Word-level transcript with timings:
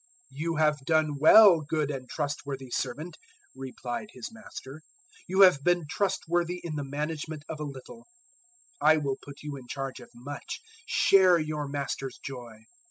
025:021 0.33 0.43
"`You 0.55 0.59
have 0.59 0.85
done 0.87 1.15
well, 1.19 1.61
good 1.61 1.91
and 1.91 2.09
trustworthy 2.09 2.71
servant,' 2.71 3.17
replied 3.55 4.09
his 4.13 4.29
master; 4.31 4.81
`you 5.29 5.43
have 5.43 5.63
been 5.63 5.85
trustworthy 5.87 6.59
in 6.63 6.75
the 6.75 6.83
management 6.83 7.43
of 7.47 7.59
a 7.59 7.63
little, 7.65 8.07
I 8.81 8.97
will 8.97 9.17
put 9.21 9.43
you 9.43 9.55
in 9.55 9.67
charge 9.67 9.99
of 9.99 10.09
much: 10.15 10.61
share 10.87 11.37
your 11.37 11.67
master's 11.67 12.17
joy.' 12.25 12.63